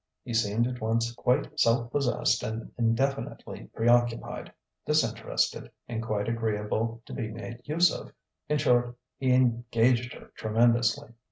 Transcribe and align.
He 0.23 0.33
seemed 0.33 0.65
at 0.65 0.81
once 0.81 1.13
quite 1.13 1.59
self 1.59 1.91
possessed 1.91 2.41
and 2.41 2.71
indefinitely 2.75 3.69
preoccupied, 3.75 4.51
disinterested, 4.83 5.69
and 5.87 6.01
quite 6.01 6.27
agreeable 6.27 7.03
to 7.05 7.13
be 7.13 7.27
made 7.27 7.61
use 7.65 7.93
of. 7.93 8.11
In 8.49 8.57
short, 8.57 8.97
he 9.19 9.31
engaged 9.31 10.13
her 10.13 10.31
tremendously. 10.35 11.11